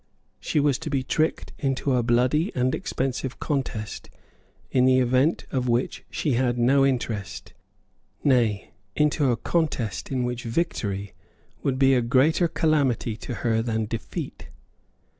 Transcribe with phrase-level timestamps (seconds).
[0.39, 4.09] She was to be tricked into a bloody and expensive contest
[4.71, 7.53] in the event of which she had no interest;
[8.23, 11.13] nay, into a contest in which victory
[11.61, 14.47] would be a greater calamity to her than defeat.